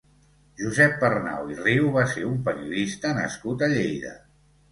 [0.61, 4.17] Josep Pernau i Riu va ser un periodista nascut a Lleida.